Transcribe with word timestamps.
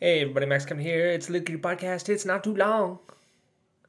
Hey 0.00 0.20
everybody, 0.20 0.46
Max 0.46 0.64
Kevin 0.64 0.84
here. 0.84 1.08
It's 1.08 1.28
Little 1.28 1.44
Cutie 1.44 1.60
podcast. 1.60 2.08
It's 2.08 2.24
not 2.24 2.44
too 2.44 2.54
long. 2.54 3.00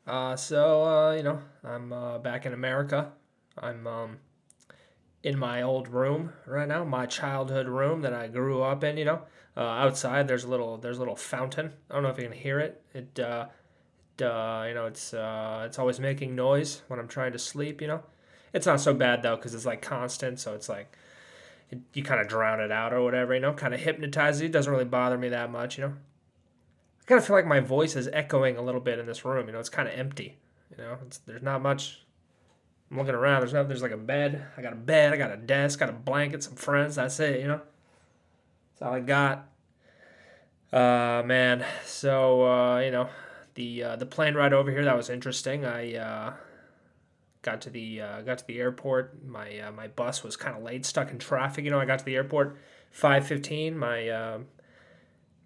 Uh, 0.07 0.35
so 0.35 0.83
uh, 0.83 1.13
you 1.13 1.21
know, 1.21 1.39
I'm 1.63 1.93
uh, 1.93 2.17
back 2.17 2.47
in 2.47 2.53
America. 2.53 3.11
I'm 3.55 3.85
um, 3.85 4.17
in 5.21 5.37
my 5.37 5.61
old 5.61 5.87
room 5.87 6.33
right 6.47 6.67
now, 6.67 6.83
my 6.83 7.05
childhood 7.05 7.67
room 7.67 8.01
that 8.01 8.11
I 8.11 8.27
grew 8.27 8.63
up 8.63 8.83
in. 8.83 8.97
You 8.97 9.05
know, 9.05 9.21
uh, 9.55 9.59
outside 9.59 10.27
there's 10.27 10.45
a 10.45 10.47
little 10.47 10.77
there's 10.77 10.97
a 10.97 10.99
little 10.99 11.15
fountain. 11.15 11.73
I 11.91 11.93
don't 11.93 12.01
know 12.01 12.09
if 12.09 12.17
you 12.17 12.23
can 12.23 12.31
hear 12.31 12.59
it. 12.59 12.81
It, 12.95 13.19
uh, 13.19 13.45
it 14.17 14.23
uh, 14.23 14.65
you 14.67 14.73
know, 14.73 14.87
it's 14.87 15.13
uh, 15.13 15.61
it's 15.67 15.77
always 15.77 15.99
making 15.99 16.35
noise 16.35 16.81
when 16.87 16.99
I'm 16.99 17.07
trying 17.07 17.33
to 17.33 17.39
sleep. 17.39 17.81
You 17.81 17.87
know, 17.87 18.03
it's 18.51 18.65
not 18.65 18.81
so 18.81 18.95
bad 18.95 19.21
though 19.21 19.35
because 19.35 19.53
it's 19.53 19.67
like 19.67 19.83
constant, 19.83 20.39
so 20.39 20.55
it's 20.55 20.69
like 20.69 20.97
you 21.93 22.03
kind 22.03 22.19
of 22.21 22.27
drown 22.27 22.59
it 22.59 22.71
out 22.71 22.93
or 22.93 23.03
whatever. 23.03 23.33
You 23.33 23.39
know, 23.39 23.53
kind 23.53 23.73
of 23.73 23.79
hypnotizes 23.79 24.41
you. 24.41 24.47
It 24.47 24.51
doesn't 24.51 24.71
really 24.71 24.85
bother 24.85 25.17
me 25.17 25.29
that 25.29 25.51
much. 25.51 25.77
You 25.77 25.85
know. 25.85 25.93
I 27.01 27.05
kind 27.05 27.19
of 27.19 27.25
feel 27.25 27.35
like 27.35 27.45
my 27.45 27.59
voice 27.59 27.95
is 27.95 28.07
echoing 28.11 28.57
a 28.57 28.61
little 28.61 28.81
bit 28.81 28.99
in 28.99 29.05
this 29.05 29.25
room. 29.25 29.47
You 29.47 29.53
know, 29.53 29.59
it's 29.59 29.69
kind 29.69 29.87
of 29.87 29.97
empty. 29.97 30.37
You 30.71 30.77
know, 30.77 30.97
it's, 31.05 31.17
there's 31.19 31.41
not 31.41 31.61
much. 31.61 32.03
I'm 32.89 32.97
looking 32.97 33.15
around. 33.15 33.41
There's 33.41 33.53
no. 33.53 33.63
There's 33.63 33.81
like 33.81 33.91
a 33.91 33.97
bed. 33.97 34.45
I 34.57 34.61
got 34.61 34.73
a 34.73 34.77
bed. 34.77 35.13
I 35.13 35.17
got 35.17 35.31
a 35.31 35.37
desk. 35.37 35.79
Got 35.79 35.89
a 35.89 35.93
blanket. 35.93 36.43
Some 36.43 36.55
friends. 36.55 36.95
That's 36.95 37.19
it. 37.19 37.39
You 37.41 37.47
know. 37.47 37.61
That's 38.73 38.81
all 38.81 38.93
I 38.93 38.99
got. 38.99 39.47
Uh, 40.71 41.23
man. 41.25 41.65
So 41.85 42.47
uh, 42.47 42.79
you 42.79 42.91
know, 42.91 43.09
the 43.55 43.83
uh, 43.83 43.95
the 43.95 44.05
plane 44.05 44.35
ride 44.35 44.53
over 44.53 44.71
here 44.71 44.85
that 44.85 44.95
was 44.95 45.09
interesting. 45.09 45.65
I 45.65 45.95
uh, 45.95 46.33
got 47.41 47.61
to 47.61 47.69
the 47.69 48.01
uh, 48.01 48.21
got 48.21 48.39
to 48.39 48.47
the 48.47 48.59
airport. 48.59 49.25
My 49.25 49.59
uh, 49.59 49.71
my 49.71 49.87
bus 49.87 50.23
was 50.23 50.35
kind 50.35 50.55
of 50.55 50.63
late, 50.63 50.85
stuck 50.85 51.11
in 51.11 51.19
traffic. 51.19 51.65
You 51.65 51.71
know, 51.71 51.79
I 51.79 51.85
got 51.85 51.99
to 51.99 52.05
the 52.05 52.15
airport 52.15 52.57
five 52.91 53.27
fifteen. 53.27 53.77
My 53.77 54.09
uh, 54.09 54.39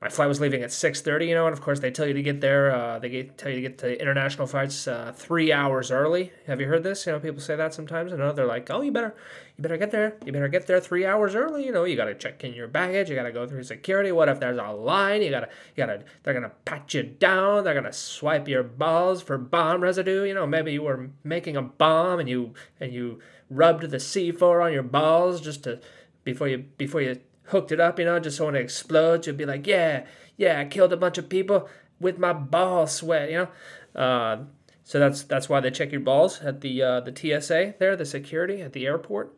my 0.04 0.10
flight 0.10 0.28
was 0.28 0.42
leaving 0.42 0.62
at 0.62 0.70
6.30 0.70 1.30
you 1.30 1.34
know 1.34 1.48
and 1.48 1.54
of 1.54 1.62
course 1.62 1.80
they 1.80 1.90
tell 1.90 2.06
you 2.06 2.14
to 2.14 2.22
get 2.22 2.42
there 2.42 2.76
uh, 2.76 3.00
they 3.00 3.08
get, 3.08 3.38
tell 3.38 3.50
you 3.50 3.56
to 3.56 3.62
get 3.62 3.78
to 3.78 4.02
international 4.02 4.46
flights 4.46 4.86
uh, 4.86 5.14
three 5.16 5.54
hours 5.54 5.92
early. 5.92 6.34
Have 6.46 6.60
you 6.60 6.68
heard 6.68 6.84
this? 6.84 7.06
You 7.06 7.14
know 7.14 7.22
people 7.22 7.40
say 7.40 7.56
that 7.56 7.74
sometimes 7.74 8.12
you 8.12 8.18
know 8.18 8.34
they're 8.34 8.46
like 8.46 8.70
oh 8.70 8.82
you 8.82 8.92
better 8.92 9.16
you 9.58 9.62
better 9.62 9.78
get 9.78 9.92
there 9.92 10.18
you 10.26 10.34
better 10.34 10.50
get 10.50 10.68
there 10.68 10.82
three 10.82 11.06
hours 11.06 11.36
early 11.36 11.66
you 11.66 11.72
know 11.72 11.86
you 11.86 11.96
got 11.96 12.06
to 12.06 12.16
check 12.16 12.44
in 12.44 12.54
your 12.54 12.68
baggage 12.68 13.10
you 13.10 13.16
got 13.16 13.24
to 13.24 13.32
go 13.32 13.48
through 13.48 13.64
security 13.64 14.12
what 14.12 14.28
if 14.28 14.42
there's 14.42 14.58
a 14.58 14.72
line 14.72 15.22
you 15.22 15.30
gotta 15.30 15.48
you 15.76 15.86
gotta 15.86 16.04
they're 16.24 16.34
gonna 16.34 16.52
pat 16.66 16.94
you 16.94 17.04
down 17.04 17.64
they're 17.64 17.74
gonna 17.74 17.94
swipe 17.94 18.48
your 18.48 18.64
balls 18.64 19.22
for 19.22 19.38
bomb 19.38 19.82
residue 19.82 20.26
you 20.26 20.34
know 20.34 20.46
maybe 20.46 20.74
you 20.74 20.82
were 20.82 21.10
making 21.24 21.56
a 21.56 21.62
bomb 21.62 22.20
and 22.20 22.28
you 22.28 22.54
and 22.80 22.92
you 22.92 23.20
rubbed 23.50 23.84
the 23.90 23.98
c4 23.98 24.66
on 24.66 24.74
your 24.74 24.84
balls 24.84 25.40
just 25.40 25.64
to 25.64 25.80
before 26.24 26.48
you 26.50 26.58
before 26.58 27.02
you 27.02 27.20
hooked 27.46 27.72
it 27.72 27.80
up, 27.80 28.00
you 28.00 28.06
know, 28.06 28.20
just 28.20 28.38
so 28.38 28.46
when 28.46 28.56
it 28.56 28.62
explodes, 28.62 29.28
you'll 29.28 29.36
be 29.36 29.46
like, 29.46 29.68
yeah, 29.68 30.06
yeah, 30.38 30.60
I 30.60 30.66
killed 30.66 30.94
a 30.94 30.98
bunch 30.98 31.18
of 31.18 31.30
people 31.30 31.70
with 32.00 32.18
my 32.18 32.34
ball 32.34 32.88
sweat, 32.88 33.30
you 33.30 33.48
know. 33.96 34.02
Uh, 34.02 34.44
so 34.84 35.00
that's 35.00 35.24
that's 35.24 35.48
why 35.48 35.60
they 35.60 35.72
check 35.72 35.92
your 35.92 36.02
balls 36.02 36.42
at 36.42 36.62
the 36.62 36.82
uh, 36.82 37.00
the 37.00 37.16
TSA 37.16 37.76
there, 37.80 37.96
the 37.96 38.06
security 38.06 38.62
at 38.62 38.74
the 38.74 38.86
airport. 38.86 39.34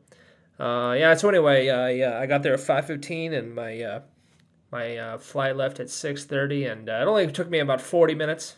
Uh, 0.59 0.95
yeah. 0.97 1.14
So 1.16 1.30
anyway, 1.30 1.67
uh, 1.67 1.88
yeah, 1.88 2.17
I 2.17 2.25
got 2.25 2.42
there 2.44 2.53
at 2.53 2.59
five 2.59 2.88
fifteen, 2.88 3.34
and 3.34 3.53
my 3.53 3.81
uh, 3.81 4.00
my 4.72 4.97
uh, 4.97 5.17
flight 5.17 5.56
left 5.56 5.80
at 5.80 5.90
six 5.90 6.25
thirty, 6.25 6.66
and 6.66 6.90
uh, 6.90 6.94
it 6.94 7.08
only 7.08 7.31
took 7.31 7.50
me 7.50 7.59
about 7.59 7.81
forty 7.81 8.16
minutes 8.16 8.56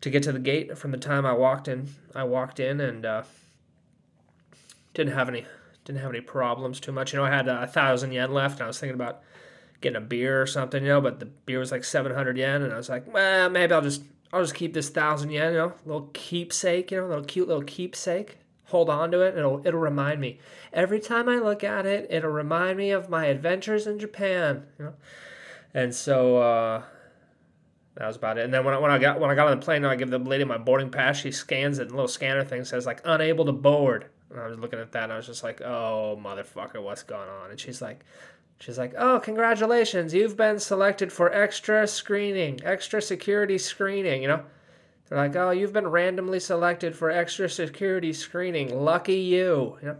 to 0.00 0.10
get 0.10 0.22
to 0.24 0.32
the 0.32 0.38
gate 0.38 0.76
from 0.76 0.90
the 0.90 0.98
time 0.98 1.26
I 1.26 1.32
walked 1.32 1.66
in. 1.66 1.88
I 2.14 2.24
walked 2.24 2.60
in 2.60 2.80
and 2.80 3.04
uh, 3.04 3.22
didn't 4.92 5.14
have 5.14 5.28
any 5.28 5.46
didn't 5.84 6.00
have 6.00 6.10
any 6.10 6.20
problems 6.20 6.80
too 6.80 6.92
much. 6.92 7.12
You 7.12 7.18
know, 7.18 7.24
I 7.24 7.30
had 7.30 7.48
a 7.48 7.66
thousand 7.66 8.12
yen 8.12 8.32
left, 8.32 8.54
and 8.58 8.64
I 8.64 8.66
was 8.66 8.78
thinking 8.78 8.94
about 8.94 9.22
getting 9.80 9.96
a 9.96 10.00
beer 10.00 10.40
or 10.40 10.46
something. 10.46 10.82
You 10.82 10.88
know, 10.90 11.00
but 11.00 11.20
the 11.20 11.26
beer 11.26 11.58
was 11.58 11.72
like 11.72 11.84
seven 11.84 12.14
hundred 12.14 12.36
yen, 12.36 12.62
and 12.62 12.72
I 12.72 12.76
was 12.76 12.88
like, 12.88 13.12
well, 13.12 13.50
maybe 13.50 13.72
I'll 13.72 13.82
just 13.82 14.02
I'll 14.32 14.42
just 14.42 14.54
keep 14.54 14.72
this 14.72 14.88
thousand 14.88 15.30
yen. 15.30 15.52
You 15.52 15.58
know, 15.58 15.72
little 15.84 16.10
keepsake. 16.12 16.90
You 16.90 17.00
know, 17.00 17.08
little 17.08 17.24
cute 17.24 17.48
little 17.48 17.64
keepsake. 17.64 18.38
Hold 18.68 18.88
on 18.88 19.10
to 19.10 19.20
it. 19.20 19.36
It'll 19.36 19.66
it'll 19.66 19.80
remind 19.80 20.20
me 20.20 20.38
every 20.72 21.00
time 21.00 21.28
I 21.28 21.36
look 21.38 21.62
at 21.62 21.86
it. 21.86 22.06
It'll 22.10 22.30
remind 22.30 22.78
me 22.78 22.90
of 22.90 23.08
my 23.08 23.26
adventures 23.26 23.86
in 23.86 23.98
Japan. 23.98 24.66
You 24.78 24.84
know, 24.86 24.94
and 25.72 25.94
so. 25.94 26.38
uh 26.38 26.82
that 27.96 28.08
was 28.08 28.16
about 28.16 28.38
it. 28.38 28.44
And 28.44 28.52
then 28.52 28.64
when 28.64 28.74
I, 28.74 28.78
when 28.78 28.90
I 28.90 28.98
got 28.98 29.20
when 29.20 29.30
I 29.30 29.36
got 29.36 29.46
on 29.46 29.58
the 29.58 29.64
plane, 29.64 29.84
I 29.84 29.94
give 29.94 30.10
the 30.10 30.18
lady 30.18 30.42
my 30.42 30.58
boarding 30.58 30.90
pass. 30.90 31.16
She 31.16 31.30
scans 31.30 31.78
it, 31.78 31.82
and 31.82 31.90
the 31.92 31.94
little 31.94 32.08
scanner 32.08 32.42
thing 32.44 32.64
says 32.64 32.86
like 32.86 33.00
unable 33.04 33.44
to 33.44 33.52
board. 33.52 34.06
And 34.34 34.42
I 34.42 34.48
was 34.48 34.58
looking 34.58 34.78
at 34.78 34.92
that 34.92 35.04
and 35.04 35.12
I 35.12 35.16
was 35.16 35.26
just 35.26 35.42
like, 35.42 35.60
oh, 35.60 36.18
motherfucker, 36.22 36.82
what's 36.82 37.02
going 37.02 37.28
on? 37.28 37.50
And 37.50 37.58
she's 37.58 37.80
like, 37.80 38.04
she's 38.58 38.78
like, 38.78 38.94
oh, 38.98 39.20
congratulations. 39.20 40.12
You've 40.12 40.36
been 40.36 40.58
selected 40.58 41.12
for 41.12 41.32
extra 41.32 41.86
screening, 41.86 42.60
extra 42.64 43.00
security 43.00 43.58
screening, 43.58 44.22
you 44.22 44.28
know? 44.28 44.42
They're 45.08 45.18
like, 45.18 45.36
oh, 45.36 45.50
you've 45.50 45.72
been 45.72 45.88
randomly 45.88 46.40
selected 46.40 46.96
for 46.96 47.10
extra 47.10 47.48
security 47.48 48.12
screening. 48.12 48.74
Lucky 48.74 49.18
you, 49.18 49.78
you 49.80 49.88
know? 49.88 49.96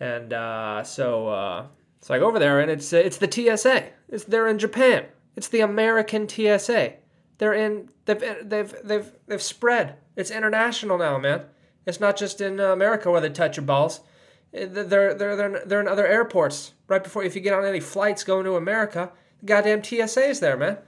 And 0.00 0.32
uh, 0.32 0.82
so 0.82 1.28
uh, 1.28 1.66
it's 1.98 2.10
like 2.10 2.20
over 2.20 2.38
there, 2.38 2.60
and 2.60 2.70
it's 2.70 2.92
it's 2.92 3.16
the 3.18 3.30
TSA. 3.30 3.84
It's 4.08 4.24
they're 4.24 4.48
in 4.48 4.58
Japan. 4.58 5.06
It's 5.36 5.48
the 5.48 5.60
American 5.60 6.28
TSA. 6.28 6.94
They're 7.38 7.54
in 7.54 7.88
they've 8.04 8.20
they've 8.42 8.74
they've 8.82 9.12
they've 9.26 9.42
spread. 9.42 9.96
It's 10.16 10.30
international 10.30 10.98
now, 10.98 11.18
man. 11.18 11.42
It's 11.86 12.00
not 12.00 12.16
just 12.16 12.40
in 12.40 12.60
uh, 12.60 12.72
America 12.72 13.10
where 13.10 13.20
they 13.20 13.30
touch 13.30 13.56
your 13.56 13.66
balls. 13.66 14.00
Uh, 14.54 14.66
they're, 14.66 15.14
they're, 15.14 15.36
they're, 15.36 15.62
they're 15.66 15.80
in 15.80 15.88
other 15.88 16.06
airports. 16.06 16.72
Right 16.88 17.02
before, 17.02 17.22
if 17.22 17.34
you 17.34 17.40
get 17.40 17.54
on 17.54 17.64
any 17.64 17.80
flights 17.80 18.24
going 18.24 18.44
to 18.44 18.56
America, 18.56 19.10
the 19.40 19.46
goddamn 19.46 19.82
TSA's 19.82 20.40
there, 20.40 20.56
man. 20.56 20.78
I 20.78 20.80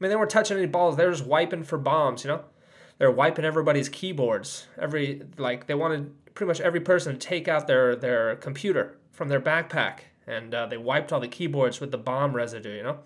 mean, 0.00 0.10
they 0.10 0.16
weren't 0.16 0.30
touching 0.30 0.56
any 0.56 0.66
balls. 0.66 0.96
They 0.96 1.04
were 1.04 1.12
just 1.12 1.26
wiping 1.26 1.64
for 1.64 1.78
bombs, 1.78 2.24
you 2.24 2.28
know? 2.28 2.44
They're 2.98 3.10
wiping 3.10 3.44
everybody's 3.44 3.88
keyboards. 3.88 4.66
Every, 4.76 5.22
like, 5.36 5.66
they 5.66 5.74
wanted 5.74 6.12
pretty 6.34 6.48
much 6.48 6.60
every 6.60 6.80
person 6.80 7.12
to 7.12 7.18
take 7.18 7.48
out 7.48 7.66
their, 7.66 7.96
their 7.96 8.36
computer 8.36 8.96
from 9.12 9.28
their 9.28 9.40
backpack. 9.40 10.00
And 10.26 10.54
uh, 10.54 10.66
they 10.66 10.76
wiped 10.76 11.12
all 11.12 11.20
the 11.20 11.28
keyboards 11.28 11.80
with 11.80 11.90
the 11.90 11.98
bomb 11.98 12.34
residue, 12.34 12.76
you 12.76 12.82
know? 12.82 12.98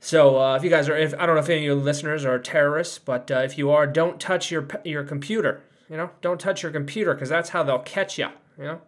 So 0.00 0.40
uh, 0.40 0.56
if 0.56 0.64
you 0.64 0.70
guys 0.70 0.88
are, 0.88 0.96
if, 0.96 1.12
I 1.18 1.26
don't 1.26 1.36
know 1.36 1.42
if 1.42 1.48
any 1.50 1.58
of 1.58 1.64
you 1.64 1.74
listeners 1.74 2.24
are 2.24 2.38
terrorists, 2.38 2.98
but 2.98 3.30
uh, 3.30 3.40
if 3.40 3.58
you 3.58 3.70
are, 3.70 3.86
don't 3.86 4.18
touch 4.18 4.50
your 4.50 4.66
your 4.82 5.04
computer. 5.04 5.62
You 5.90 5.96
know, 5.96 6.10
don't 6.22 6.38
touch 6.38 6.62
your 6.62 6.70
computer 6.70 7.14
because 7.14 7.28
that's 7.28 7.48
how 7.48 7.64
they'll 7.64 7.80
catch 7.80 8.16
you. 8.16 8.28
You 8.56 8.64
know, 8.64 8.80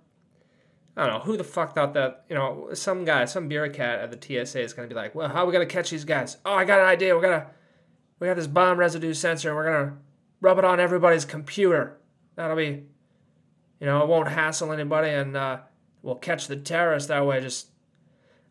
I 0.97 1.07
don't 1.07 1.15
know 1.15 1.25
who 1.25 1.37
the 1.37 1.45
fuck 1.45 1.75
thought 1.75 1.95
that. 1.95 2.25
You 2.29 2.37
know, 2.37 2.69
some 2.75 3.05
guy, 3.05 3.25
some 3.25 3.49
bureaucrat 3.49 3.99
at 3.99 4.11
the 4.13 4.47
TSA 4.47 4.61
is 4.61 4.73
gonna 4.73 4.87
be 4.87 4.95
like, 4.95 5.13
well, 5.13 5.29
how 5.29 5.43
are 5.43 5.47
we 5.47 5.53
gonna 5.53 5.67
catch 5.67 5.91
these 5.91 6.05
guys? 6.05 6.37
Oh, 6.47 6.55
I 6.55 6.65
got 6.65 6.79
an 6.79 6.87
idea. 6.87 7.17
We're 7.17 7.23
gonna, 7.23 7.49
we 8.21 8.29
got 8.29 8.37
this 8.37 8.47
bomb 8.47 8.79
residue 8.79 9.15
sensor, 9.15 9.49
and 9.49 9.57
we're 9.57 9.65
gonna 9.65 9.97
rub 10.41 10.59
it 10.59 10.65
on 10.65 10.79
everybody's 10.79 11.25
computer. 11.25 11.99
That'll 12.37 12.57
be, 12.57 12.85
you 13.81 13.87
know, 13.87 14.03
it 14.03 14.09
won't 14.09 14.29
hassle 14.29 14.73
anybody, 14.73 15.11
and 15.11 15.37
uh, 15.37 15.59
we'll 16.03 16.15
catch 16.15 16.47
the 16.47 16.57
terrorists 16.57 17.09
that 17.09 17.27
way. 17.27 17.41
Just, 17.41 17.67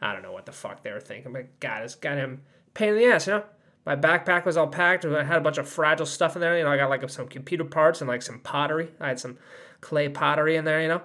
I 0.02 0.12
don't 0.12 0.24
know 0.24 0.34
what 0.34 0.46
the 0.46 0.52
fuck 0.52 0.84
they 0.84 0.92
were 0.92 1.00
thinking, 1.00 1.32
but 1.32 1.58
God, 1.62 1.84
it's 1.84 1.96
got 1.96 2.18
him 2.18 2.42
pain 2.74 2.90
in 2.90 2.96
the 2.98 3.06
ass, 3.06 3.28
you 3.28 3.34
know 3.34 3.44
my 3.86 3.96
backpack 3.96 4.46
was 4.46 4.58
all 4.58 4.68
packed. 4.68 5.06
I 5.06 5.24
had 5.24 5.38
a 5.38 5.42
bunch 5.42 5.58
of 5.58 5.68
fragile 5.68 6.06
stuff 6.06 6.36
in 6.36 6.42
there. 6.42 6.58
You 6.58 6.64
know, 6.64 6.72
I 6.72 6.78
got 6.78 6.90
like 6.90 7.08
some 7.10 7.28
computer 7.28 7.64
parts 7.64 8.02
and 8.02 8.08
like 8.08 8.22
some 8.22 8.40
pottery. 8.40 8.92
I 9.00 9.08
had 9.10 9.20
some 9.20 9.38
clay 9.82 10.08
pottery 10.10 10.56
in 10.56 10.66
there, 10.66 10.82
you 10.82 10.88
know. 10.88 11.02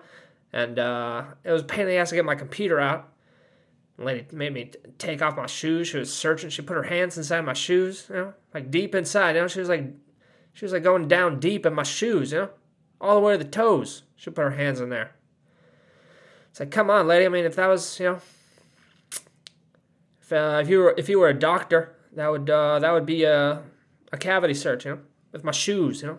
And 0.53 0.79
uh, 0.79 1.25
it 1.43 1.53
was 1.53 1.63
a 1.63 1.65
pain 1.65 1.83
in 1.83 1.89
the 1.89 1.97
ass 1.97 2.11
to 2.11 2.15
get 2.15 2.25
my 2.25 2.35
computer 2.35 2.79
out. 2.79 3.13
The 3.97 4.05
lady 4.05 4.27
made 4.31 4.53
me 4.53 4.73
take 4.99 5.23
off 5.23 5.37
my 5.37 5.47
shoes. 5.47 5.89
She 5.89 5.99
was 5.99 6.13
searching. 6.13 6.51
She 6.51 6.61
put 6.61 6.77
her 6.77 6.83
hands 6.83 7.17
inside 7.17 7.41
my 7.43 7.55
shoes, 7.55 8.07
you 8.11 8.17
know, 8.17 8.35
like 8.53 8.71
deep 8.71 8.95
inside. 8.95 9.37
You 9.37 9.43
know, 9.43 9.49
she 9.49 9.61
was 9.61 9.71
like, 9.71 9.85
she 10.53 10.65
was 10.65 10.73
like 10.73 10.83
going 10.83 11.09
down 11.09 11.41
deep 11.41 11.65
in 11.65 11.75
my 11.75 11.83
shoes, 11.83 12.33
you 12.33 12.39
know, 12.39 12.51
all 13.01 13.15
the 13.15 13.21
way 13.23 13.39
to 13.39 13.43
the 13.43 13.51
toes. 13.51 14.03
She 14.17 14.31
put 14.31 14.43
her 14.43 14.51
hands 14.51 14.81
in 14.81 14.91
there. 14.91 15.13
It's 16.51 16.61
like, 16.61 16.71
come 16.71 16.91
on, 16.91 17.07
lady. 17.07 17.25
I 17.25 17.29
mean, 17.29 17.47
if 17.47 17.57
that 17.57 17.69
was, 17.69 17.99
you 17.99 18.07
know, 18.07 18.21
if, 20.21 20.33
uh, 20.33 20.61
if 20.63 20.69
you 20.69 20.79
were 20.81 20.95
if 20.99 21.09
you 21.09 21.19
were 21.21 21.29
a 21.29 21.39
doctor 21.39 21.97
that 22.17 22.31
would 22.31 22.51
uh, 22.51 22.79
that 22.81 22.93
would 22.93 23.07
be 23.07 23.25
a 23.25 23.63
a 24.13 24.17
cavity 24.17 24.55
search, 24.55 24.85
you 24.85 24.93
know, 24.93 25.01
with 25.33 25.45
my 25.45 25.53
shoes, 25.53 26.03
you 26.03 26.09
know. 26.09 26.19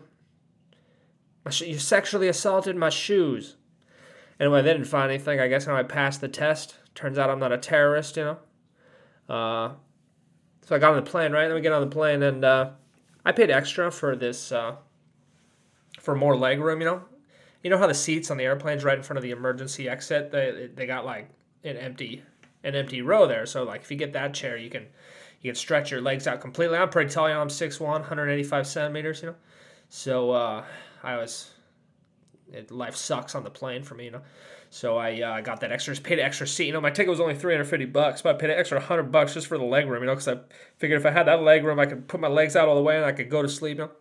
My 1.44 1.51
sh- 1.51 1.63
you 1.63 1.80
sexually 1.80 2.27
assaulted 2.27 2.75
my 2.75 2.89
shoes. 2.89 3.57
Anyway, 4.39 4.62
they 4.62 4.74
didn't 4.74 4.88
find 4.88 5.12
anything. 5.12 5.39
I 5.39 5.48
guess 5.48 5.66
when 5.66 5.75
I 5.75 5.83
passed 5.83 6.22
the 6.22 6.27
test. 6.27 6.75
Turns 6.94 7.18
out 7.18 7.30
I'm 7.30 7.39
not 7.39 7.51
a 7.51 7.57
terrorist, 7.57 8.18
you 8.18 8.24
know. 8.24 8.38
Uh, 9.33 9.74
so 10.62 10.75
I 10.75 10.80
got 10.80 10.92
on 10.92 11.04
the 11.04 11.10
plane, 11.10 11.31
right? 11.31 11.48
Then 11.48 11.56
we 11.56 11.62
get 11.62 11.74
on 11.74 11.81
the 11.81 11.94
plane, 11.94 12.24
and 12.24 12.45
uh, 12.45 12.72
I 13.25 13.31
paid 13.31 13.50
extra 13.50 13.92
for 13.92 14.16
this 14.16 14.51
uh, 14.51 14.75
for 16.00 16.16
more 16.16 16.38
leg 16.38 16.60
room, 16.60 16.80
you 16.80 16.86
know. 16.86 17.04
You 17.63 17.72
know 17.72 17.77
how 17.77 17.88
the 17.88 17.94
seats 17.94 18.30
on 18.30 18.38
the 18.38 18.44
airplanes 18.44 18.83
right 18.83 18.98
in 18.98 19.04
front 19.04 19.18
of 19.18 19.24
the 19.24 19.31
emergency 19.31 19.89
exit, 19.89 20.31
they 20.31 20.69
they 20.74 20.86
got 20.86 21.06
like 21.06 21.30
an 21.63 21.77
empty 21.77 22.24
an 22.63 22.75
empty 22.75 23.01
row 23.01 23.27
there. 23.27 23.45
So 23.45 23.63
like 23.63 23.81
if 23.81 23.89
you 23.89 23.98
get 23.98 24.13
that 24.13 24.33
chair, 24.33 24.57
you 24.57 24.69
can 24.69 24.88
you 25.42 25.51
can 25.51 25.56
stretch 25.56 25.92
your 25.92 26.01
legs 26.01 26.28
out 26.28 26.42
completely. 26.42 26.78
I'm 26.78 26.89
pretty 26.89 27.10
tall, 27.10 27.30
you 27.30 27.36
I'm 27.36 27.50
6'1", 27.50 27.80
185 27.80 28.68
centimeters, 28.68 29.22
you 29.22 29.30
know. 29.30 29.36
So 29.89 30.31
uh, 30.31 30.66
I 31.04 31.18
was, 31.18 31.51
it, 32.51 32.72
life 32.72 32.95
sucks 32.95 33.36
on 33.36 33.44
the 33.44 33.50
plane 33.50 33.84
for 33.84 33.95
me, 33.95 34.06
you 34.06 34.12
know. 34.12 34.22
So 34.69 34.98
I 34.98 35.22
uh, 35.22 35.42
got 35.42 35.62
that 35.62 35.72
extra, 35.72 35.95
paid 35.95 36.19
an 36.19 36.25
extra 36.25 36.45
seat. 36.45 36.68
You 36.68 36.74
know, 36.74 36.81
my 36.81 36.89
ticket 36.89 37.10
was 37.10 37.19
only 37.19 37.36
350 37.36 37.86
bucks, 37.86 38.22
but 38.22 38.36
I 38.36 38.38
paid 38.38 38.50
an 38.50 38.60
extra 38.60 38.80
100 38.80 39.12
bucks 39.12 39.34
just 39.34 39.48
for 39.48 39.57
the 39.57 39.63
leg 39.63 39.88
room, 39.88 40.01
you 40.01 40.07
know, 40.07 40.13
because 40.13 40.28
I 40.28 40.39
figured 40.78 41.00
if 41.00 41.06
I 41.06 41.12
had 41.12 41.28
that 41.28 41.42
leg 41.42 41.63
room, 41.63 41.80
I 41.80 41.86
could 41.86 42.07
put 42.07 42.19
my 42.19 42.28
legs 42.28 42.56
out 42.56 42.68
all 42.68 42.75
the 42.75 42.81
way 42.81 42.98
and 42.98 43.06
I 43.06 43.13
could 43.13 43.30
go 43.30 43.42
to 43.42 43.48
sleep, 43.50 43.78
you 43.78 43.86
know. 43.86 43.92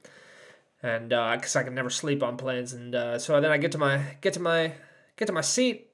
And 0.83 1.09
because 1.09 1.57
uh, 1.57 1.61
I 1.61 1.63
can 1.63 1.75
never 1.75 1.91
sleep 1.91 2.23
on 2.23 2.37
planes, 2.37 2.73
and 2.73 2.95
uh, 2.95 3.19
so 3.19 3.41
then 3.41 3.51
I 3.51 3.57
get 3.57 3.73
to 3.73 3.79
my 3.79 4.03
get 4.21 4.35
to 4.35 4.41
my 4.41 4.73
get 5.17 5.27
to 5.27 5.33
my 5.33 5.41
seat, 5.41 5.91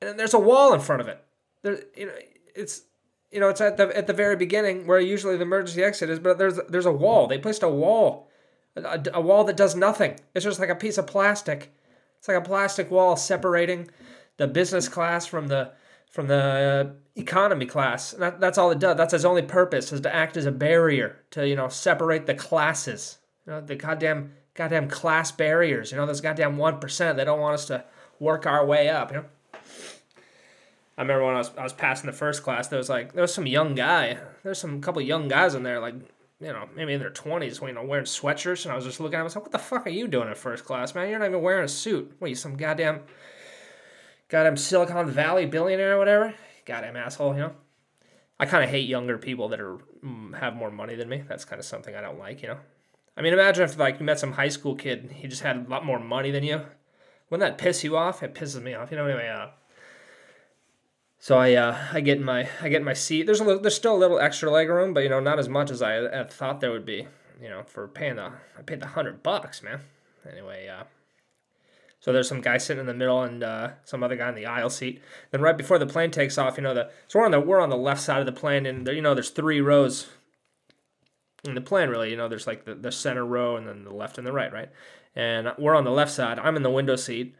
and 0.00 0.18
there's 0.18 0.34
a 0.34 0.38
wall 0.38 0.72
in 0.72 0.80
front 0.80 1.02
of 1.02 1.08
it. 1.08 1.22
There, 1.62 1.80
you 1.96 2.06
know, 2.06 2.12
it's 2.54 2.82
you 3.30 3.38
know, 3.38 3.48
it's 3.48 3.60
at 3.60 3.76
the 3.76 3.96
at 3.96 4.06
the 4.06 4.12
very 4.12 4.36
beginning 4.36 4.86
where 4.86 4.98
usually 4.98 5.36
the 5.36 5.42
emergency 5.42 5.82
exit 5.82 6.10
is, 6.10 6.18
but 6.18 6.38
there's 6.38 6.58
there's 6.68 6.86
a 6.86 6.92
wall. 6.92 7.26
They 7.26 7.38
placed 7.38 7.62
a 7.62 7.68
wall, 7.68 8.28
a, 8.76 9.02
a 9.14 9.20
wall 9.20 9.44
that 9.44 9.56
does 9.56 9.76
nothing. 9.76 10.18
It's 10.34 10.44
just 10.44 10.60
like 10.60 10.68
a 10.68 10.74
piece 10.74 10.98
of 10.98 11.06
plastic. 11.06 11.72
It's 12.18 12.28
like 12.28 12.36
a 12.36 12.42
plastic 12.42 12.90
wall 12.90 13.16
separating 13.16 13.90
the 14.36 14.48
business 14.48 14.88
class 14.88 15.26
from 15.26 15.48
the 15.48 15.72
from 16.10 16.26
the 16.26 16.34
uh, 16.34 16.90
economy 17.14 17.66
class. 17.66 18.10
That, 18.12 18.40
that's 18.40 18.58
all 18.58 18.72
it 18.72 18.80
does. 18.80 18.96
That's 18.96 19.14
its 19.14 19.24
only 19.24 19.42
purpose 19.42 19.92
is 19.92 20.00
to 20.00 20.14
act 20.14 20.36
as 20.36 20.46
a 20.46 20.52
barrier 20.52 21.20
to 21.30 21.46
you 21.46 21.54
know 21.54 21.68
separate 21.68 22.26
the 22.26 22.34
classes. 22.34 23.18
You 23.46 23.52
know 23.52 23.60
the 23.60 23.76
goddamn 23.76 24.32
goddamn 24.54 24.88
class 24.88 25.30
barriers. 25.30 25.92
You 25.92 25.98
know 25.98 26.06
those 26.06 26.20
goddamn 26.20 26.56
one 26.56 26.80
percent. 26.80 27.16
They 27.16 27.24
don't 27.24 27.40
want 27.40 27.54
us 27.54 27.66
to 27.66 27.84
work 28.18 28.44
our 28.44 28.66
way 28.66 28.88
up. 28.88 29.12
You 29.12 29.18
know. 29.18 29.24
I 31.00 31.02
remember 31.02 31.24
when 31.24 31.34
I 31.34 31.38
was 31.38 31.50
I 31.56 31.62
was 31.62 31.72
passing 31.72 32.08
the 32.08 32.12
first 32.12 32.42
class, 32.42 32.68
there 32.68 32.76
was 32.76 32.90
like 32.90 33.14
there 33.14 33.22
was 33.22 33.32
some 33.32 33.46
young 33.46 33.74
guy. 33.74 34.18
There's 34.42 34.58
some 34.58 34.82
couple 34.82 35.00
young 35.00 35.28
guys 35.28 35.54
in 35.54 35.62
there, 35.62 35.80
like 35.80 35.94
you 35.94 36.52
know 36.52 36.68
maybe 36.76 36.92
in 36.92 37.00
their 37.00 37.08
twenties, 37.08 37.58
you 37.62 37.72
know 37.72 37.82
wearing 37.82 38.04
sweatshirts, 38.04 38.66
and 38.66 38.72
I 38.72 38.76
was 38.76 38.84
just 38.84 39.00
looking 39.00 39.14
at 39.14 39.20
him. 39.20 39.22
I 39.22 39.24
was 39.24 39.34
like, 39.34 39.44
"What 39.44 39.52
the 39.52 39.58
fuck 39.58 39.86
are 39.86 39.90
you 39.90 40.08
doing 40.08 40.28
in 40.28 40.34
first 40.34 40.66
class, 40.66 40.94
man? 40.94 41.08
You're 41.08 41.18
not 41.18 41.28
even 41.28 41.40
wearing 41.40 41.64
a 41.64 41.68
suit. 41.68 42.14
What 42.18 42.26
are 42.26 42.28
you, 42.28 42.34
some 42.34 42.54
goddamn 42.54 43.00
goddamn 44.28 44.58
Silicon 44.58 45.08
Valley 45.10 45.46
billionaire 45.46 45.94
or 45.94 45.98
whatever? 45.98 46.34
Goddamn 46.66 46.96
asshole, 46.96 47.32
you 47.32 47.40
know." 47.40 47.52
I 48.38 48.44
kind 48.44 48.62
of 48.62 48.68
hate 48.68 48.86
younger 48.86 49.16
people 49.16 49.48
that 49.48 49.60
are 49.60 49.78
mm, 50.04 50.38
have 50.38 50.54
more 50.54 50.70
money 50.70 50.96
than 50.96 51.08
me. 51.08 51.24
That's 51.26 51.46
kind 51.46 51.60
of 51.60 51.64
something 51.64 51.94
I 51.94 52.02
don't 52.02 52.18
like, 52.18 52.42
you 52.42 52.48
know. 52.48 52.58
I 53.16 53.22
mean, 53.22 53.32
imagine 53.32 53.64
if 53.64 53.78
like 53.78 54.00
you 54.00 54.04
met 54.04 54.18
some 54.18 54.32
high 54.32 54.48
school 54.50 54.74
kid, 54.74 54.98
and 55.04 55.12
he 55.12 55.28
just 55.28 55.40
had 55.40 55.56
a 55.56 55.70
lot 55.70 55.86
more 55.86 55.98
money 55.98 56.30
than 56.30 56.44
you. 56.44 56.60
Wouldn't 57.30 57.48
that 57.48 57.56
piss 57.56 57.84
you 57.84 57.96
off? 57.96 58.22
It 58.22 58.34
pisses 58.34 58.62
me 58.62 58.74
off. 58.74 58.90
You 58.90 58.98
know, 58.98 59.06
anyway, 59.06 59.28
uh, 59.28 59.46
so 61.20 61.36
I 61.36 61.54
uh, 61.54 61.76
I 61.92 62.00
get 62.00 62.18
in 62.18 62.24
my 62.24 62.48
I 62.62 62.70
get 62.70 62.78
in 62.78 62.84
my 62.84 62.94
seat. 62.94 63.26
There's 63.26 63.40
a 63.40 63.44
little, 63.44 63.60
there's 63.60 63.76
still 63.76 63.94
a 63.94 63.98
little 63.98 64.18
extra 64.18 64.50
leg 64.50 64.70
room, 64.70 64.94
but 64.94 65.00
you 65.00 65.10
know 65.10 65.20
not 65.20 65.38
as 65.38 65.48
much 65.48 65.70
as 65.70 65.82
I 65.82 66.24
thought 66.24 66.60
there 66.60 66.72
would 66.72 66.86
be. 66.86 67.06
You 67.40 67.50
know 67.50 67.62
for 67.62 67.86
paying 67.86 68.16
the 68.16 68.32
I 68.58 68.62
paid 68.64 68.80
the 68.80 68.86
hundred 68.86 69.22
bucks, 69.22 69.62
man. 69.62 69.80
Anyway, 70.30 70.66
uh, 70.68 70.84
so 72.00 72.12
there's 72.12 72.28
some 72.28 72.40
guy 72.40 72.56
sitting 72.56 72.80
in 72.80 72.86
the 72.86 72.94
middle 72.94 73.22
and 73.22 73.42
uh, 73.42 73.70
some 73.84 74.02
other 74.02 74.16
guy 74.16 74.30
in 74.30 74.34
the 74.34 74.46
aisle 74.46 74.70
seat. 74.70 75.02
Then 75.30 75.42
right 75.42 75.56
before 75.56 75.78
the 75.78 75.86
plane 75.86 76.10
takes 76.10 76.38
off, 76.38 76.56
you 76.56 76.62
know 76.62 76.72
the 76.72 76.90
so 77.06 77.18
we're 77.18 77.26
on 77.26 77.32
the 77.32 77.40
we're 77.40 77.60
on 77.60 77.70
the 77.70 77.76
left 77.76 78.00
side 78.00 78.20
of 78.20 78.26
the 78.26 78.32
plane, 78.32 78.64
and 78.64 78.86
there, 78.86 78.94
you 78.94 79.02
know 79.02 79.14
there's 79.14 79.30
three 79.30 79.60
rows 79.60 80.08
in 81.44 81.54
the 81.54 81.60
plane. 81.60 81.90
Really, 81.90 82.10
you 82.10 82.16
know 82.16 82.28
there's 82.28 82.46
like 82.46 82.64
the, 82.64 82.74
the 82.74 82.90
center 82.90 83.26
row 83.26 83.56
and 83.56 83.68
then 83.68 83.84
the 83.84 83.94
left 83.94 84.16
and 84.16 84.26
the 84.26 84.32
right, 84.32 84.52
right. 84.52 84.70
And 85.14 85.52
we're 85.58 85.74
on 85.74 85.84
the 85.84 85.90
left 85.90 86.12
side. 86.12 86.38
I'm 86.38 86.56
in 86.56 86.62
the 86.62 86.70
window 86.70 86.96
seat 86.96 87.34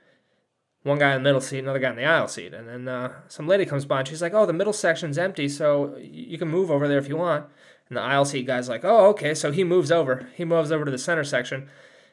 one 0.82 0.99
guy 0.99 1.15
in 1.15 1.23
the 1.23 1.29
middle 1.29 1.41
seat, 1.41 1.59
another 1.59 1.79
guy 1.79 1.91
in 1.91 1.97
the 1.97 2.05
aisle 2.05 2.29
seat. 2.29 2.55
And 2.55 2.69
then 2.69 2.88
uh, 2.88 3.12
some 3.29 3.47
lady 3.47 3.67
comes 3.67 3.85
by 3.85 4.00
and 4.00 4.09
she's 4.09 4.23
like, 4.23 4.35
Oh, 4.35 4.47
the 4.47 4.53
middle 4.53 4.73
section's 4.73 5.19
empty, 5.19 5.49
so 5.49 5.97
you 5.99 6.38
can 6.38 6.49
move 6.49 6.71
over 6.71 6.88
there 6.88 6.99
if 6.99 7.09
you 7.09 7.17
want. 7.17 7.47
And 7.88 7.97
the 7.97 8.03
aisle 8.03 8.25
seat 8.25 8.47
guy's 8.47 8.69
like, 8.69 8.85
Oh, 8.85 9.06
okay. 9.09 9.35
So 9.35 9.53
he 9.53 9.65
moves 9.65 9.93
over. 9.93 10.29
He 10.35 10.44
moves 10.44 10.73
over 10.73 10.85
to 10.85 10.91
the 10.91 10.99
center 10.99 11.25
section. 11.25 11.69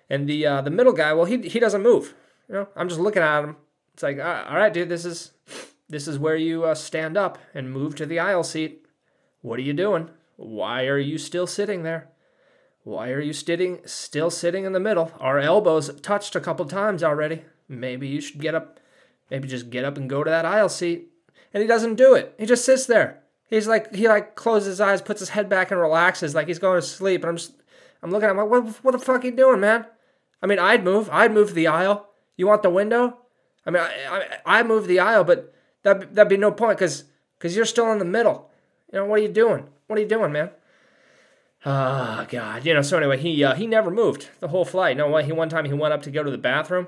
And 0.10 0.28
the 0.28 0.46
uh, 0.46 0.62
the 0.62 0.69
middle 0.69 0.94
guy, 0.94 1.14
well, 1.14 1.25
he, 1.25 1.38
he 1.48 1.60
doesn't 1.60 1.81
move. 1.81 2.14
You 2.48 2.56
know, 2.56 2.68
I'm 2.75 2.90
just 2.90 3.02
looking 3.02 3.22
at 3.22 3.44
him. 3.44 3.58
It's 3.94 4.04
like, 4.04 4.19
all 4.19 4.56
right, 4.56 4.74
dude, 4.74 4.90
this 4.90 5.06
is 5.06 5.31
this 5.90 6.08
is 6.08 6.20
where 6.20 6.36
you 6.36 6.66
uh, 6.66 6.75
stand 6.75 7.18
up 7.18 7.38
and 7.54 7.72
move 7.72 7.96
to 7.96 8.06
the 8.06 8.20
aisle 8.20 8.44
seat. 8.44 8.86
What 9.42 9.60
are 9.60 9.63
you 9.63 9.74
doing? 9.74 10.10
Why 10.36 10.86
are 10.86 11.00
you 11.00 11.18
still 11.18 11.48
sitting 11.48 11.84
there? 11.84 12.10
Why 12.84 13.10
are 13.10 13.20
you 13.20 13.34
sitting 13.34 13.80
still 13.86 14.30
sitting 14.30 14.66
in 14.66 14.72
the 14.72 14.80
middle? 14.80 15.12
Our 15.20 15.40
elbows 15.40 16.00
touched 16.02 16.36
a 16.36 16.40
couple 16.40 16.66
times 16.66 17.04
already. 17.04 17.44
Maybe 17.69 18.08
you 18.08 18.22
should 18.22 18.40
get 18.40 18.56
up, 18.56 18.80
maybe 19.30 19.48
just 19.48 19.69
get 19.69 19.86
up 19.86 19.98
and 19.98 20.10
go 20.10 20.24
to 20.24 20.30
that 20.30 20.46
aisle 20.46 20.69
seat. 20.69 21.10
And 21.54 21.62
he 21.62 21.68
doesn't 21.68 21.96
do 21.96 22.14
it. 22.14 22.36
He 22.38 22.46
just 22.46 22.66
sits 22.66 22.86
there. 22.86 23.24
He's 23.50 23.68
like, 23.68 23.96
he 23.96 24.08
like 24.08 24.36
closes 24.36 24.68
his 24.68 24.81
eyes, 24.81 25.02
puts 25.02 25.19
his 25.19 25.30
head 25.30 25.50
back 25.50 25.72
and 25.72 25.80
relaxes 25.80 26.36
like 26.36 26.48
he's 26.48 26.60
going 26.60 26.80
to 26.80 26.86
sleep. 26.86 27.22
And 27.22 27.30
I'm 27.30 27.38
just, 27.38 27.54
I'm 28.04 28.12
looking 28.12 28.28
at 28.28 28.31
him 28.31 28.38
like, 28.38 28.50
what, 28.50 28.84
what 28.84 28.92
the 28.92 29.00
fuck 29.00 29.24
are 29.24 29.28
you 29.28 29.36
doing, 29.36 29.60
man? 29.60 29.86
I 30.42 30.48
mean, 30.48 30.60
I'd 30.60 30.84
move. 30.84 31.10
I'd 31.12 31.34
move 31.34 31.54
the 31.54 31.68
aisle. 31.68 32.10
You 32.36 32.48
want 32.48 32.62
the 32.62 32.69
window? 32.69 33.18
I 33.66 33.72
mean, 33.72 33.81
I, 33.81 34.38
I, 34.46 34.60
I 34.60 34.63
move 34.63 34.88
the 34.88 35.00
aisle, 35.00 35.24
but 35.24 35.54
that 35.84 36.16
that'd 36.16 36.30
be 36.30 36.38
no 36.38 36.52
point 36.52 36.78
because 36.78 37.06
because 37.38 37.56
you're 37.56 37.66
still 37.66 37.92
in 37.92 38.00
the 38.00 38.06
middle. 38.06 38.50
You 38.92 39.00
know, 39.00 39.06
what 39.06 39.20
are 39.20 39.24
you 39.24 39.30
doing? 39.30 39.68
What 39.88 39.98
are 39.98 40.02
you 40.02 40.08
doing, 40.08 40.31
man? 40.31 40.52
Oh 41.66 42.25
God, 42.30 42.66
you 42.66 42.74
know. 42.74 42.81
So 42.81 42.98
anyway, 42.98 43.18
he 43.18 43.44
uh, 43.44 43.56
he 43.56 43.68
never 43.68 43.92
moved 43.92 44.30
the 44.40 44.50
whole 44.50 44.66
flight. 44.66 44.96
No, 44.96 45.08
what? 45.08 45.25
He 45.25 45.31
one 45.31 45.50
time 45.50 45.66
he 45.66 45.74
went 45.74 45.94
up 45.94 46.02
to 46.04 46.12
go 46.12 46.24
to 46.24 46.31
the 46.31 46.38
bathroom, 46.38 46.88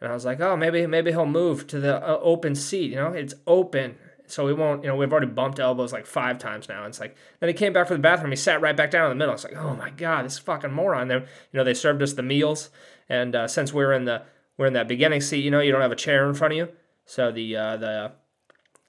and 0.00 0.10
I 0.10 0.14
was 0.14 0.24
like, 0.24 0.40
oh, 0.40 0.56
maybe 0.56 0.86
maybe 0.86 1.10
he'll 1.10 1.26
move 1.26 1.66
to 1.68 1.80
the 1.80 1.96
uh, 1.96 2.18
open 2.20 2.54
seat. 2.54 2.90
You 2.90 2.96
know, 2.96 3.12
it's 3.12 3.34
open, 3.46 3.96
so 4.26 4.44
we 4.44 4.52
won't. 4.52 4.82
You 4.82 4.90
know, 4.90 4.96
we've 4.96 5.10
already 5.10 5.28
bumped 5.28 5.58
elbows 5.58 5.92
like 5.92 6.06
five 6.06 6.38
times 6.38 6.68
now. 6.68 6.80
And 6.80 6.88
it's 6.88 7.00
like 7.00 7.16
then 7.40 7.48
he 7.48 7.54
came 7.54 7.72
back 7.72 7.88
from 7.88 7.96
the 7.96 8.02
bathroom. 8.02 8.30
He 8.30 8.36
sat 8.36 8.60
right 8.60 8.76
back 8.76 8.90
down 8.90 9.10
in 9.10 9.16
the 9.16 9.22
middle. 9.22 9.34
It's 9.34 9.44
like, 9.44 9.56
oh 9.56 9.74
my 9.74 9.90
god, 9.90 10.26
this 10.26 10.38
fucking 10.38 10.72
moron. 10.72 11.08
There, 11.08 11.20
you 11.20 11.26
know, 11.54 11.64
they 11.64 11.74
served 11.74 12.02
us 12.02 12.12
the 12.12 12.22
meals, 12.22 12.70
and 13.08 13.34
uh, 13.34 13.48
since 13.48 13.72
we're 13.72 13.92
in 13.92 14.04
the 14.04 14.22
we're 14.58 14.66
in 14.66 14.74
that 14.74 14.88
beginning 14.88 15.22
seat, 15.22 15.44
you 15.44 15.50
know, 15.50 15.60
you 15.60 15.72
don't 15.72 15.80
have 15.80 15.92
a 15.92 15.96
chair 15.96 16.28
in 16.28 16.34
front 16.34 16.52
of 16.52 16.58
you, 16.58 16.68
so 17.06 17.32
the 17.32 17.56
uh, 17.56 17.76
the 17.78 18.12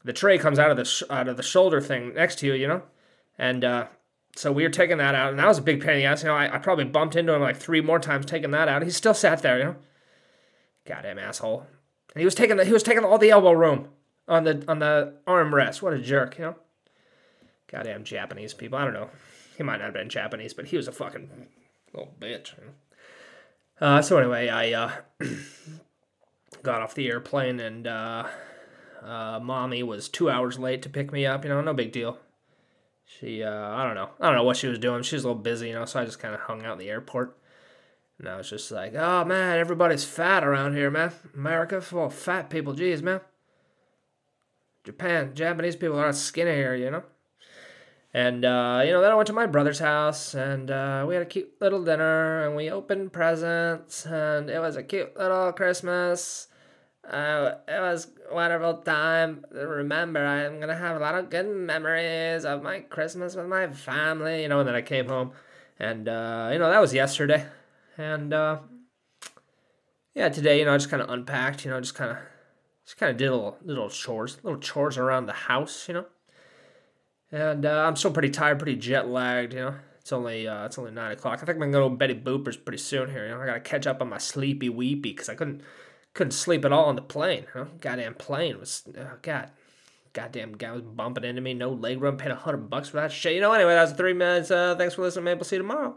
the 0.03 0.13
tray 0.13 0.37
comes 0.37 0.59
out 0.59 0.71
of 0.71 0.77
the 0.77 0.85
sh- 0.85 1.03
out 1.09 1.29
of 1.29 1.37
the 1.37 1.43
shoulder 1.43 1.79
thing 1.79 2.13
next 2.15 2.39
to 2.39 2.47
you, 2.47 2.53
you 2.53 2.67
know, 2.67 2.81
and 3.37 3.63
uh, 3.63 3.87
so 4.35 4.51
we 4.51 4.63
were 4.63 4.69
taking 4.69 4.97
that 4.97 5.15
out, 5.15 5.29
and 5.29 5.39
that 5.39 5.47
was 5.47 5.57
a 5.57 5.63
big 5.63 5.81
pain 5.81 5.95
in 5.95 5.99
the 5.99 6.05
ass. 6.05 6.21
You 6.21 6.29
know, 6.29 6.35
I, 6.35 6.55
I 6.55 6.57
probably 6.57 6.85
bumped 6.85 7.15
into 7.15 7.33
him 7.33 7.41
like 7.41 7.57
three 7.57 7.81
more 7.81 7.99
times 7.99 8.25
taking 8.25 8.51
that 8.51 8.67
out. 8.67 8.83
He 8.83 8.91
still 8.91 9.13
sat 9.13 9.41
there, 9.41 9.57
you 9.57 9.63
know. 9.63 9.75
Goddamn 10.87 11.19
asshole. 11.19 11.67
And 12.13 12.21
he 12.21 12.25
was 12.25 12.35
taking 12.35 12.57
the, 12.57 12.65
he 12.65 12.73
was 12.73 12.83
taking 12.83 13.03
all 13.03 13.17
the 13.17 13.29
elbow 13.29 13.51
room 13.51 13.89
on 14.27 14.43
the 14.43 14.63
on 14.67 14.79
the 14.79 15.15
armrest. 15.27 15.81
What 15.81 15.93
a 15.93 15.99
jerk, 15.99 16.37
you 16.37 16.45
know. 16.45 16.55
Goddamn 17.71 18.03
Japanese 18.03 18.53
people. 18.53 18.77
I 18.77 18.85
don't 18.85 18.93
know. 18.93 19.09
He 19.57 19.63
might 19.63 19.77
not 19.77 19.85
have 19.85 19.93
been 19.93 20.09
Japanese, 20.09 20.53
but 20.53 20.67
he 20.67 20.77
was 20.77 20.87
a 20.87 20.91
fucking 20.91 21.29
little 21.93 22.13
bitch. 22.19 22.53
Uh, 23.79 24.01
so 24.01 24.17
anyway, 24.17 24.49
I 24.49 24.71
uh, 24.71 24.91
got 26.63 26.81
off 26.81 26.95
the 26.95 27.07
airplane 27.07 27.59
and 27.59 27.87
uh, 27.87 28.27
uh, 29.03 29.39
mommy 29.41 29.83
was 29.83 30.09
two 30.09 30.29
hours 30.29 30.57
late 30.57 30.81
to 30.83 30.89
pick 30.89 31.11
me 31.11 31.25
up. 31.25 31.43
You 31.43 31.49
know, 31.49 31.61
no 31.61 31.73
big 31.73 31.91
deal. 31.91 32.17
She, 33.05 33.43
uh, 33.43 33.69
I 33.69 33.85
don't 33.85 33.95
know, 33.95 34.09
I 34.19 34.27
don't 34.27 34.35
know 34.35 34.43
what 34.43 34.57
she 34.57 34.67
was 34.67 34.79
doing. 34.79 35.01
She 35.01 35.15
was 35.15 35.23
a 35.23 35.27
little 35.27 35.41
busy, 35.41 35.69
you 35.69 35.73
know, 35.73 35.85
so 35.85 35.99
I 35.99 36.05
just 36.05 36.19
kind 36.19 36.33
of 36.33 36.41
hung 36.41 36.65
out 36.65 36.73
in 36.73 36.79
the 36.79 36.89
airport. 36.89 37.37
And 38.19 38.27
I 38.27 38.37
was 38.37 38.49
just 38.49 38.71
like, 38.71 38.95
oh 38.95 39.23
man, 39.25 39.59
everybody's 39.59 40.03
fat 40.03 40.43
around 40.43 40.73
here, 40.73 40.89
man. 40.89 41.11
America 41.35 41.81
full 41.81 42.05
of 42.05 42.13
fat 42.13 42.49
people. 42.49 42.73
Jeez, 42.73 43.01
man. 43.01 43.21
Japan, 44.83 45.35
Japanese 45.35 45.75
people 45.75 45.99
are 45.99 46.05
not 46.05 46.15
skinny 46.15 46.51
here, 46.51 46.73
you 46.73 46.89
know? 46.89 47.03
And, 48.13 48.45
uh, 48.45 48.81
you 48.85 48.91
know, 48.91 49.01
then 49.01 49.11
I 49.11 49.15
went 49.15 49.27
to 49.27 49.33
my 49.33 49.45
brother's 49.45 49.79
house 49.79 50.33
and 50.33 50.71
uh, 50.71 51.05
we 51.07 51.13
had 51.13 51.21
a 51.21 51.27
cute 51.27 51.51
little 51.59 51.83
dinner 51.83 52.47
and 52.47 52.55
we 52.55 52.71
opened 52.71 53.13
presents 53.13 54.05
and 54.05 54.49
it 54.49 54.59
was 54.59 54.75
a 54.75 54.83
cute 54.83 55.15
little 55.17 55.51
Christmas. 55.51 56.47
Uh, 57.07 57.55
it 57.67 57.79
was 57.79 58.07
a 58.29 58.33
wonderful 58.33 58.75
time. 58.75 59.45
Remember, 59.51 60.25
I'm 60.25 60.55
going 60.55 60.69
to 60.69 60.75
have 60.75 60.95
a 60.95 60.99
lot 60.99 61.15
of 61.15 61.29
good 61.29 61.47
memories 61.47 62.45
of 62.45 62.63
my 62.63 62.79
Christmas 62.79 63.35
with 63.35 63.45
my 63.45 63.67
family, 63.67 64.41
you 64.41 64.47
know, 64.47 64.59
and 64.59 64.67
then 64.67 64.75
I 64.75 64.81
came 64.81 65.07
home 65.07 65.33
and, 65.77 66.07
uh, 66.07 66.49
you 66.51 66.59
know, 66.59 66.69
that 66.69 66.81
was 66.81 66.93
yesterday. 66.93 67.45
And 67.97 68.33
uh, 68.33 68.59
yeah, 70.13 70.29
today, 70.29 70.59
you 70.59 70.65
know, 70.65 70.73
I 70.73 70.77
just 70.77 70.89
kind 70.89 71.01
of 71.01 71.09
unpacked, 71.09 71.65
you 71.65 71.71
know, 71.71 71.79
just 71.79 71.95
kind 71.95 72.11
of 72.11 72.17
just 72.85 72.97
kind 72.97 73.11
of 73.11 73.17
did 73.17 73.29
little 73.29 73.57
little 73.63 73.89
chores, 73.89 74.37
little 74.43 74.59
chores 74.59 74.97
around 74.97 75.25
the 75.25 75.33
house, 75.33 75.87
you 75.87 75.93
know. 75.95 76.05
And 77.31 77.65
uh, 77.65 77.85
I'm 77.85 77.95
still 77.95 78.11
pretty 78.11 78.29
tired, 78.29 78.59
pretty 78.59 78.75
jet 78.75 79.07
lagged, 79.07 79.53
you 79.53 79.59
know. 79.59 79.75
It's 79.99 80.13
only 80.13 80.47
uh, 80.47 80.65
it's 80.65 80.77
only 80.77 80.91
nine 80.91 81.11
o'clock. 81.11 81.39
I 81.41 81.45
think 81.45 81.57
I'm 81.57 81.59
gonna 81.59 81.71
go 81.71 81.89
to 81.89 81.95
Betty 81.95 82.15
Boopers 82.15 82.63
pretty 82.63 82.77
soon 82.77 83.09
here. 83.09 83.25
You 83.25 83.31
know, 83.35 83.41
I 83.41 83.45
gotta 83.45 83.59
catch 83.59 83.87
up 83.87 84.01
on 84.01 84.09
my 84.09 84.17
sleepy 84.17 84.69
weepy 84.69 85.11
because 85.11 85.27
I 85.27 85.35
couldn't 85.35 85.61
couldn't 86.13 86.31
sleep 86.31 86.63
at 86.65 86.71
all 86.71 86.85
on 86.85 86.95
the 86.95 87.01
plane. 87.01 87.45
Huh? 87.53 87.65
Goddamn 87.81 88.13
plane 88.13 88.59
was 88.59 88.83
oh 88.97 89.17
god, 89.21 89.51
goddamn 90.13 90.53
guy 90.53 90.71
was 90.71 90.81
bumping 90.81 91.25
into 91.25 91.41
me. 91.41 91.53
No 91.53 91.71
leg 91.71 92.01
room. 92.01 92.17
Paid 92.17 92.31
a 92.31 92.35
hundred 92.35 92.69
bucks 92.69 92.89
for 92.89 92.97
that 92.97 93.11
shit. 93.11 93.33
You 93.33 93.41
know. 93.41 93.51
Anyway, 93.51 93.73
that 93.73 93.81
was 93.81 93.91
three 93.91 94.13
minutes. 94.13 94.49
Uh, 94.49 94.75
thanks 94.77 94.95
for 94.95 95.01
listening. 95.01 95.25
Maybe 95.25 95.37
we'll 95.39 95.45
see 95.45 95.57
you 95.57 95.61
tomorrow. 95.61 95.95